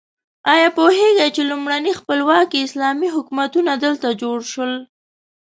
ایا 0.53 0.67
پوهیږئ 0.77 1.29
چې 1.35 1.41
لومړني 1.51 1.93
خپلواکي 1.99 2.59
اسلامي 2.65 3.09
حکومتونه 3.15 3.71
دلته 3.85 4.07
جوړ 4.21 4.37
شول؟ 4.51 4.73